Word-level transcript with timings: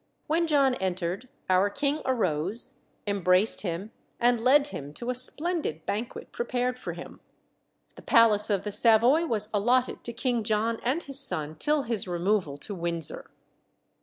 When 0.25 0.47
John 0.47 0.73
entered, 0.73 1.29
our 1.47 1.69
king 1.69 2.01
arose, 2.05 2.79
embraced 3.05 3.61
him, 3.61 3.91
and 4.19 4.41
led 4.43 4.69
him 4.69 4.93
to 4.95 5.11
a 5.11 5.13
splendid 5.13 5.85
banquet 5.85 6.31
prepared 6.31 6.79
for 6.79 6.93
him. 6.93 7.19
The 7.97 8.01
palace 8.01 8.49
of 8.49 8.63
the 8.63 8.71
Savoy 8.71 9.27
was 9.27 9.51
allotted 9.53 10.03
to 10.05 10.11
King 10.11 10.43
John 10.43 10.79
and 10.81 11.03
his 11.03 11.19
son, 11.19 11.53
till 11.55 11.83
his 11.83 12.07
removal 12.07 12.57
to 12.57 12.73
Windsor. 12.73 13.29